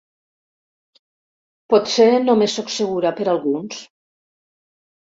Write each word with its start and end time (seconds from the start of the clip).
Potser 1.75 2.09
només 2.31 2.59
soc 2.61 2.75
segura 2.79 3.17
per 3.21 3.31
a 3.31 3.33
alguns. 3.39 3.89